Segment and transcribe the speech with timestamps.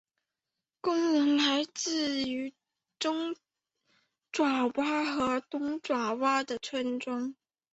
[0.81, 2.51] 工人来自
[2.97, 3.35] 中
[4.31, 7.35] 爪哇和东爪哇的村庄。